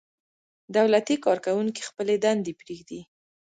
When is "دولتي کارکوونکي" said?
0.75-1.81